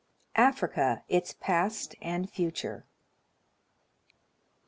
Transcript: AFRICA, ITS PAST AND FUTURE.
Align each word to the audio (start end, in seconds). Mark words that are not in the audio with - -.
AFRICA, 0.37 1.03
ITS 1.09 1.33
PAST 1.33 1.93
AND 2.01 2.27
FUTURE. 2.31 2.87